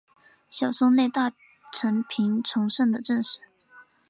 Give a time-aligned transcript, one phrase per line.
[0.49, 1.31] 小松内大
[1.71, 3.37] 臣平重盛的正室。